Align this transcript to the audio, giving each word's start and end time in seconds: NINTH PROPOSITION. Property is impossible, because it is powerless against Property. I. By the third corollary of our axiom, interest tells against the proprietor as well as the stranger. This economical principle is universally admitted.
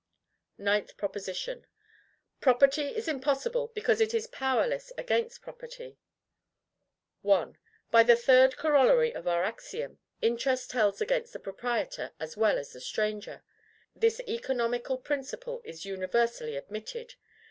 NINTH 0.57 0.97
PROPOSITION. 0.97 1.67
Property 2.39 2.87
is 2.87 3.07
impossible, 3.07 3.71
because 3.75 4.01
it 4.01 4.15
is 4.15 4.25
powerless 4.25 4.91
against 4.97 5.43
Property. 5.43 5.99
I. 7.23 7.51
By 7.91 8.01
the 8.01 8.15
third 8.15 8.57
corollary 8.57 9.13
of 9.13 9.27
our 9.27 9.43
axiom, 9.43 9.99
interest 10.19 10.71
tells 10.71 11.01
against 11.01 11.33
the 11.33 11.39
proprietor 11.39 12.13
as 12.19 12.35
well 12.35 12.57
as 12.57 12.73
the 12.73 12.81
stranger. 12.81 13.43
This 13.95 14.19
economical 14.21 14.97
principle 14.97 15.61
is 15.63 15.85
universally 15.85 16.55
admitted. 16.57 17.13